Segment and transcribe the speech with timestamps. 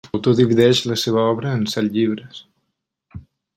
[0.13, 2.43] L'autor divideix la seva obra en set llibres.